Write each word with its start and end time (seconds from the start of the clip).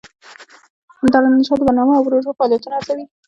دارالانشا 1.13 1.53
د 1.57 1.61
برنامو 1.67 1.97
او 1.97 2.05
پروژو 2.07 2.37
فعالیتونه 2.37 2.75
ارزوي. 2.77 3.05